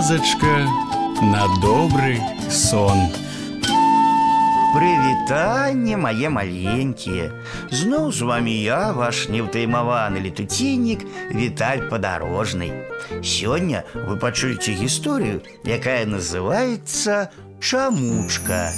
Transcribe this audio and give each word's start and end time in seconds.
казачка 0.00 0.66
на 1.20 1.44
добрый 1.60 2.18
сон. 2.50 2.96
Прывітанне 4.72 5.96
мае 6.00 6.30
маленькія. 6.32 7.28
Зноў 7.68 8.08
з 8.12 8.24
вами 8.24 8.56
я, 8.56 8.92
ваш 8.96 9.28
неўтаймаваны 9.28 10.24
летуценнік 10.24 11.04
Віталь 11.28 11.84
падарожны. 11.92 12.72
Сёння 13.20 13.84
вы 13.92 14.16
пачуеце 14.16 14.72
гісторыю, 14.72 15.44
якая 15.68 16.08
называецца 16.08 17.28
чамучка. 17.60 18.72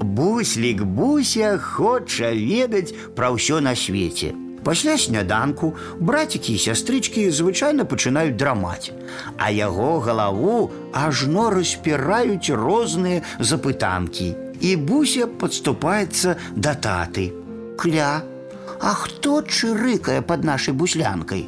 Буслік 0.00 0.84
Буся 0.84 1.56
хоча 1.60 2.32
ведаць 2.32 2.96
пра 3.12 3.36
ўсё 3.36 3.60
на 3.60 3.76
свеце. 3.76 4.41
Пасля 4.64 4.98
сняданку 4.98 5.74
брацікі 6.00 6.54
і 6.54 6.60
сястрычкі 6.60 7.30
звычайна 7.32 7.86
пачынаюць 7.88 8.36
драмаць, 8.36 8.92
а 9.38 9.48
яго 9.54 10.00
галаву 10.04 10.70
ажно 10.92 11.48
распіраюць 11.54 12.50
розныя 12.50 13.22
запытанкі. 13.40 14.34
І 14.60 14.74
буся 14.76 15.30
падступаецца 15.40 16.34
да 16.56 16.74
таты. 16.74 17.30
Кля, 17.78 18.26
а 18.80 18.92
хто 18.98 19.40
чырыкае 19.42 20.20
пад 20.20 20.44
нашай 20.44 20.74
буслянкай? 20.74 21.46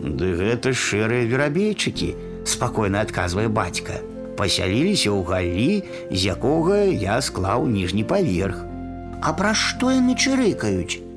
Ды 0.00 0.34
гэта 0.40 0.72
шэрыя 0.72 1.28
верабейчыкі, 1.28 2.10
спакойна 2.48 3.04
адказвае 3.04 3.48
бацька. 3.48 4.00
Пасяліліся 4.36 5.12
ў 5.12 5.20
галі, 5.22 5.72
з 6.10 6.20
якога 6.34 6.82
я 6.88 7.20
склаў 7.22 7.68
ніжні 7.68 8.04
паверх. 8.04 8.64
А 9.22 9.32
пра 9.36 9.54
што 9.54 9.94
яны 9.94 10.16
чырыкаюць? 10.18 11.07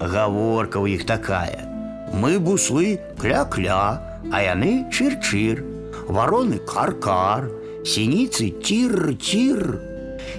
Гаворка 0.00 0.80
ў 0.80 0.98
іх 0.98 1.06
такая. 1.06 1.68
Мы 2.12 2.38
буслы 2.38 3.00
кля-кля, 3.20 4.02
а 4.32 4.36
яны 4.42 4.90
чыр-чыр. 4.90 5.62
Вароны 6.08 6.58
кар-кар, 6.58 7.48
сініцы 7.84 8.50
тир-тир. 8.62 9.80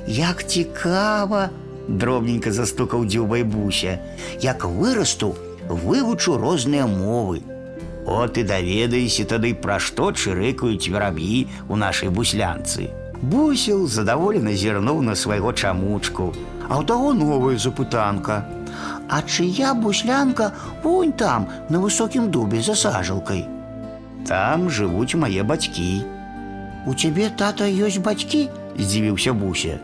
Як 0.08 0.44
цікава, 0.48 1.50
дробненька 1.88 2.52
застукаў 2.52 3.06
дзюбай 3.06 3.44
буся. 3.44 4.00
Як 4.42 4.66
вырасту, 4.66 5.36
вывучу 5.70 6.38
розныя 6.38 6.88
мовы. 6.88 7.42
От 8.06 8.38
і 8.38 8.44
даведайся 8.44 9.24
тады, 9.24 9.54
пра 9.56 9.80
што 9.80 10.12
чырыкаюць 10.12 10.92
вераб'і 10.92 11.48
ў 11.72 11.76
нашай 11.80 12.12
буслянцы. 12.12 12.92
Бусел 13.24 13.88
задаволена 13.88 14.52
зірнуў 14.52 15.00
на 15.02 15.16
свайго 15.16 15.54
чамучку, 15.56 16.36
а 16.68 16.76
ў 16.76 16.84
таго 16.84 17.14
новая 17.16 17.56
запытанка. 17.56 18.44
А 19.10 19.22
чыя 19.22 19.74
буслянка 19.74 20.52
вунь 20.84 21.12
там, 21.12 21.48
на 21.70 21.80
высокім 21.80 22.32
дубе 22.32 22.62
за 22.62 22.76
сажалкай. 22.76 23.48
Там 24.28 24.70
жывуць 24.70 25.16
мае 25.20 25.44
бацькі. 25.44 26.04
У 26.88 26.94
цябе 26.94 27.30
тата 27.30 27.68
ёсць 27.68 28.00
бацькі, 28.04 28.50
здзівіўся 28.80 29.34
буся. 29.34 29.80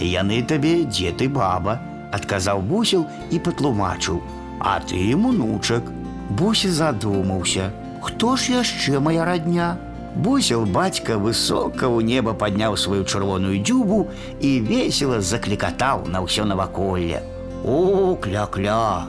Яны 0.00 0.42
табе 0.42 0.84
дзед 0.84 1.22
і 1.22 1.28
баба, 1.28 1.78
адказаў 2.12 2.62
бусел 2.62 3.06
і 3.30 3.38
патлумачыў. 3.38 4.22
А 4.60 4.80
ты 4.80 5.14
унучак. 5.14 5.82
Буся 6.30 6.70
задумаўся. 6.70 7.70
Хто 8.00 8.36
ж 8.36 8.52
яшчэ 8.60 9.00
моя 9.00 9.24
радня? 9.24 9.76
Бусел 10.14 10.64
бацька 10.64 11.18
высока 11.18 11.90
ў 11.90 12.06
неба 12.06 12.34
падняў 12.38 12.76
сваю 12.78 13.04
чырвоную 13.04 13.58
дзюбу 13.58 14.06
і 14.40 14.60
весела 14.62 15.20
заклікатаў 15.20 16.06
на 16.06 16.22
ўсё 16.22 16.46
наваколле. 16.46 17.22
О, 17.65 18.15
кля-кля, 18.15 19.07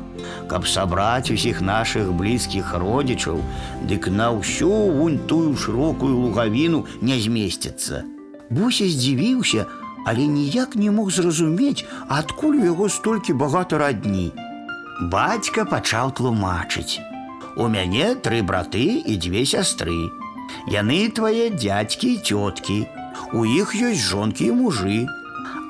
каб 0.51 0.67
сабраць 0.67 1.31
усіх 1.31 1.61
нашых 1.63 2.11
блізкіх 2.13 2.75
родзічаў, 2.75 3.39
дык 3.87 4.11
на 4.11 4.35
ўсю 4.35 4.71
вунь 4.71 5.21
тую 5.31 5.55
шырокую 5.55 6.17
лугавіну 6.19 6.85
не 7.01 7.21
змесціцца. 7.23 8.03
Буся 8.51 8.89
здзівіўся, 8.91 9.67
але 10.05 10.27
ніяк 10.27 10.75
не 10.75 10.91
мог 10.91 11.15
зразумець, 11.15 11.87
адкуль 12.09 12.59
у 12.59 12.65
яго 12.65 12.89
столькі 12.89 13.39
багата 13.39 13.79
радні. 13.79 14.33
Бацька 15.01 15.65
пачаў 15.65 16.11
тлумачыць. 16.19 16.99
У 17.57 17.71
мяне 17.71 18.15
тры 18.19 18.43
браты 18.43 18.99
і 19.07 19.15
дзве 19.17 19.47
сястры. 19.47 20.11
Яны 20.67 21.07
твае 21.15 21.55
дзядзькі 21.55 22.15
і 22.15 22.21
цёткі. 22.27 22.79
У 23.33 23.47
іх 23.47 23.79
ёсць 23.79 24.03
жонкі 24.11 24.51
і 24.51 24.59
мужы. 24.59 25.07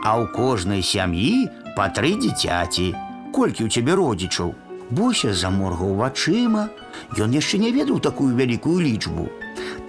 А 0.01 0.17
ў 0.17 0.33
кожнай 0.33 0.81
сям'і 0.81 1.49
па 1.80 1.90
тры 1.90 2.16
дзіцяці. 2.20 2.94
Колькі 3.36 3.66
ў 3.66 3.70
цябе 3.70 3.96
родзічаў? 4.00 4.54
Буся 4.90 5.34
заморгаў 5.34 5.96
вачыма. 6.00 6.70
Ён 7.18 7.34
яшчэ 7.36 7.58
не 7.60 7.72
ведаў 7.76 8.00
такую 8.00 8.32
вялікую 8.38 8.80
лічбу. 8.80 9.28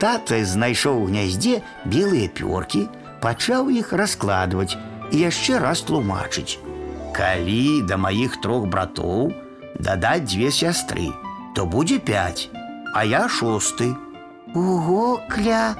Тата 0.01 0.41
знайшоў 0.45 1.03
у 1.03 1.09
гняздзе 1.09 1.63
белыя 1.85 2.29
пёркі, 2.29 2.89
пачаў 3.21 3.71
іх 3.71 3.93
раскладваць 3.93 4.77
і 5.13 5.17
яшчэ 5.23 5.61
раз 5.63 5.85
тлумачыць. 5.89 6.59
Калі 7.17 7.83
да 7.89 7.97
маіх 7.97 8.41
трох 8.45 8.67
братоў 8.73 9.33
дадаць 9.79 10.29
дзве 10.29 10.51
сястры, 10.51 11.09
то 11.55 11.65
будзе 11.65 11.99
пяць, 11.99 12.49
а 12.93 13.05
я 13.05 13.29
шосты. 13.29 13.95
Ого, 14.55 15.21
кля! 15.29 15.77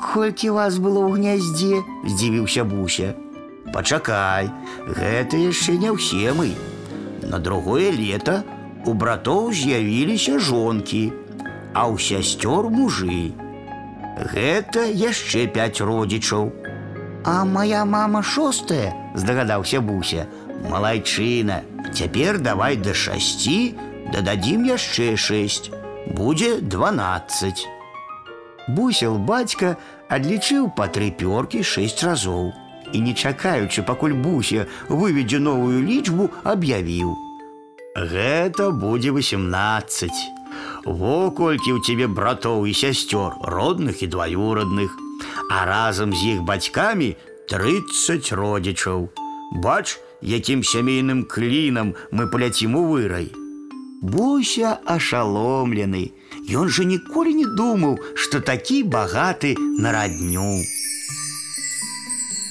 Колькі 0.00 0.50
вас 0.56 0.78
было 0.78 1.04
ў 1.06 1.20
гняздзе, 1.20 1.82
здзівіўся 2.06 2.64
буся. 2.64 3.14
Пачакай, 3.75 4.47
гэта 4.87 5.35
яшчэ 5.35 5.73
не 5.75 5.91
ўсе 5.91 6.31
мы. 6.31 6.55
На 7.27 7.39
другое 7.43 7.91
лета 7.91 8.35
у 8.87 8.93
братоў 8.95 9.51
з'явіліся 9.51 10.39
жонкі, 10.39 11.11
а 11.75 11.83
ў 11.91 11.99
сясцёр 11.99 12.71
мужы. 12.71 13.35
Гэта 14.31 14.87
яшчэ 14.87 15.51
пяць 15.51 15.83
родзічаў. 15.83 16.55
А 17.27 17.43
моя 17.43 17.83
мама 17.83 18.23
шостая, 18.23 18.95
здагадаўся 19.11 19.83
буся. 19.83 20.31
Малайчына, 20.71 21.61
цяпер 21.91 22.39
давай 22.39 22.79
да 22.79 22.95
шасці, 22.95 23.75
дададзім 24.15 24.71
яшчэ 24.71 25.19
шэсць. 25.19 25.67
Будзе 26.15 26.61
12. 26.63 27.67
Бусел 28.71 29.19
бацька 29.19 29.75
адлічыў 30.07 30.71
па 30.79 30.87
тры 30.87 31.11
пёркі 31.11 31.59
шэсць 31.59 32.07
разоў 32.07 32.53
і 32.93 33.01
не 33.01 33.13
чакаючы, 33.13 33.83
пакуль 33.83 34.13
буся 34.13 34.67
выведзе 34.89 35.39
новую 35.39 35.81
лічбу, 35.81 36.29
аб'явіў: 36.43 37.15
Гэта 37.95 38.71
будзе 38.71 39.11
18. 39.11 40.11
Во 40.85 41.31
колькі 41.31 41.73
ў 41.75 41.79
цябе 41.81 42.07
братоў 42.07 42.67
і 42.69 42.73
сясцёр, 42.73 43.39
родных 43.41 44.03
і 44.03 44.11
дваюрадных, 44.11 44.91
а 45.49 45.65
разам 45.65 46.13
з 46.13 46.35
іх 46.35 46.43
бацькамі 46.43 47.15
30 47.49 48.31
родзічаў. 48.35 49.09
Бач, 49.63 49.97
якім 50.21 50.63
сямейным 50.63 51.23
клінам 51.25 51.95
мы 52.11 52.27
паляцім 52.27 52.75
у 52.75 52.85
вырай. 52.91 53.31
Буся 54.01 54.77
ашаломлены. 54.85 56.11
Ён 56.45 56.69
жа 56.69 56.83
ніколі 56.85 57.33
не 57.33 57.47
думаў, 57.57 57.97
што 58.13 58.39
такі 58.39 58.83
багаты 58.83 59.55
на 59.57 59.91
радню. 59.95 60.61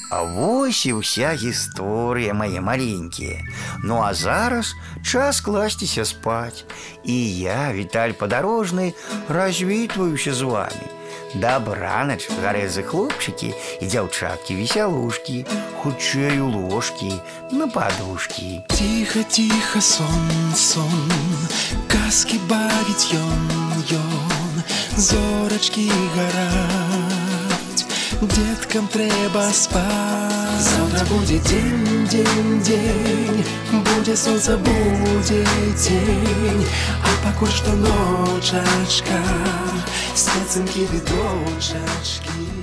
А 0.09 0.23
вось 0.25 0.85
і 0.89 0.97
ўся 0.97 1.37
гісторыя 1.37 2.33
мае 2.33 2.61
маленькія. 2.65 3.45
Ну 3.85 4.01
а 4.01 4.13
зараз 4.17 4.73
час 5.05 5.41
класціся 5.41 6.05
спаць. 6.05 6.65
І 7.05 7.17
я, 7.39 7.73
Віталь 7.73 8.17
падарожны, 8.17 8.93
развітваюся 9.29 10.33
з 10.33 10.41
вами. 10.41 10.85
Дабранач, 11.37 12.25
гарэзы 12.41 12.81
хлопчыкі 12.89 13.53
і 13.53 13.85
дзяўчаткі 13.85 14.57
весялушкі, 14.57 15.45
хутчэй 15.81 16.41
у 16.41 16.49
ложкі, 16.49 17.13
на 17.53 17.69
падушкі. 17.69 18.65
Тихо, 18.73 19.21
тихо, 19.29 19.81
сон, 19.81 20.33
сон, 20.57 21.05
казки 21.85 22.41
бавіць 22.49 23.13
ён, 23.13 23.45
ён, 23.93 24.53
зорачкі 24.97 25.85
гараць, 26.17 26.82
деткам 28.23 28.87
трэба 28.87 29.49
спаць. 29.53 30.59
Завтра 30.59 31.05
будзе 31.09 31.39
дзень, 31.39 32.07
дзень, 32.07 32.61
дзень, 32.61 33.43
будзе 33.71 34.15
сонца, 34.15 34.57
будзе 34.57 35.43
дзень, 35.75 36.65
а 37.03 37.09
пакуль 37.25 37.51
што 37.51 37.71
ночачка, 37.73 39.21
спецынкі 40.15 40.87
відочачкі. 40.93 42.62